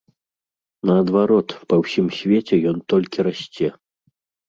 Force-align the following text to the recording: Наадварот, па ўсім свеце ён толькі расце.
Наадварот, 0.91 1.49
па 1.73 1.81
ўсім 1.83 2.05
свеце 2.19 2.55
ён 2.73 2.77
толькі 2.97 3.17
расце. 3.33 3.67